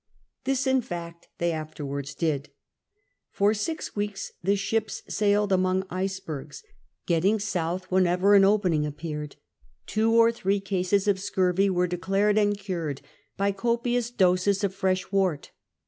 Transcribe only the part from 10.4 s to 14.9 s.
cases of scurvy were declared and cured by copious doses of